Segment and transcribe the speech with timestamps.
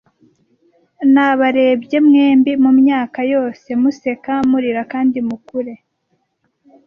[1.13, 5.75] Nabarebye mwembi mumyaka yose museka, murira, kandi mukure...